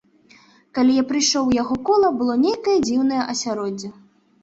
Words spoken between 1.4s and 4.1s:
у яго кола, было нейкае дзіўнае асяроддзе.